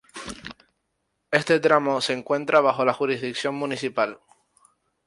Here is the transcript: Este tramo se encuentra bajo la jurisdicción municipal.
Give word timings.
Este 1.29 1.59
tramo 1.59 2.01
se 2.01 2.13
encuentra 2.13 2.59
bajo 2.59 2.83
la 2.83 2.91
jurisdicción 2.95 3.53
municipal. 3.53 4.19